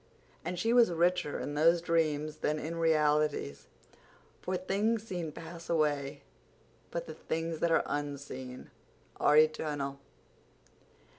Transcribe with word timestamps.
And 0.43 0.57
she 0.57 0.73
was 0.73 0.91
richer 0.91 1.39
in 1.39 1.53
those 1.53 1.79
dreams 1.79 2.37
than 2.37 2.57
in 2.57 2.77
realities; 2.79 3.67
for 4.41 4.57
things 4.57 5.03
seen 5.03 5.31
pass 5.31 5.69
away, 5.69 6.23
but 6.89 7.05
the 7.05 7.13
things 7.13 7.59
that 7.59 7.69
are 7.69 7.83
unseen 7.85 8.71
are 9.17 9.37
eternal. 9.37 9.99